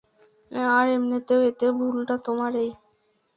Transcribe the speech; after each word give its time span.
আর 0.71 0.85
এমনেতেও, 0.89 1.39
এতে 1.41 1.67
ভুলটা 1.77 2.15
তোমারেই। 2.25 2.71